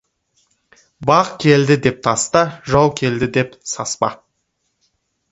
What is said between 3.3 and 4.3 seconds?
деп саспа.